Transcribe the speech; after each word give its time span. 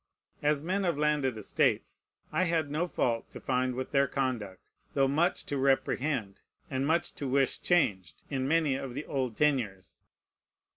As 0.41 0.63
men 0.63 0.83
of 0.83 0.97
landed 0.97 1.37
estates, 1.37 2.01
I 2.31 2.45
had 2.45 2.71
no 2.71 2.87
fault 2.87 3.29
to 3.29 3.39
find 3.39 3.75
with 3.75 3.91
their 3.91 4.07
conduct, 4.07 4.59
though 4.95 5.07
much 5.07 5.45
to 5.45 5.59
reprehend, 5.59 6.39
and 6.71 6.87
much 6.87 7.13
to 7.13 7.27
wish 7.27 7.59
changed, 7.61 8.23
in 8.27 8.47
many 8.47 8.73
of 8.73 8.95
the 8.95 9.05
old 9.05 9.37
tenures. 9.37 9.99